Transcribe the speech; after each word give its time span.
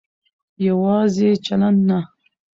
يواځې 0.65 1.29
چلن 1.45 1.75
نه 1.87 1.99